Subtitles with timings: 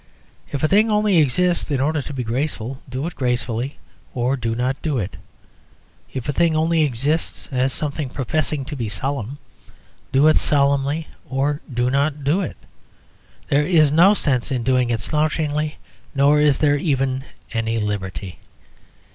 [0.51, 3.77] If a thing only exists in order to be graceful, do it gracefully
[4.15, 5.15] or do not do it.
[6.11, 9.37] If a thing only exists as something professing to be solemn,
[10.11, 12.57] do it solemnly or do not do it.
[13.49, 15.75] There is no sense in doing it slouchingly;
[16.15, 18.39] nor is there even any liberty.